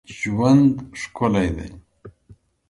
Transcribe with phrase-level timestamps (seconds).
[0.19, 0.71] ژوند
[1.01, 1.69] ښکلی دی